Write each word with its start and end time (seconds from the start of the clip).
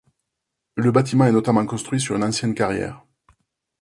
Le 0.77 0.91
bâtiment 0.91 1.25
est 1.27 1.31
notamment 1.31 1.63
construit 1.67 2.01
sur 2.01 2.15
une 2.15 2.23
ancienne 2.23 2.55
carrière. 2.55 3.05